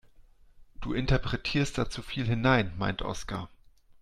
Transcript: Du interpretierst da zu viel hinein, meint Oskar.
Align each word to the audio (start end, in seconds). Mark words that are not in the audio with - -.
Du 0.79 0.93
interpretierst 0.95 1.77
da 1.77 1.87
zu 1.87 2.01
viel 2.01 2.25
hinein, 2.25 2.73
meint 2.75 3.03
Oskar. 3.03 3.49